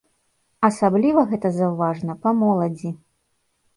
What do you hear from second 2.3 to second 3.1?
моладзі.